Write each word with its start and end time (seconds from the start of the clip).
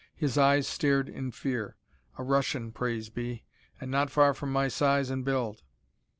His 0.15 0.35
eyes 0.35 0.67
stared 0.67 1.07
in 1.09 1.29
fear. 1.29 1.77
A 2.17 2.23
Russian, 2.23 2.71
praise 2.71 3.09
be. 3.09 3.43
And 3.79 3.91
not 3.91 4.09
far 4.09 4.33
from 4.33 4.51
my 4.51 4.67
size 4.67 5.11
and 5.11 5.23
build. 5.23 5.61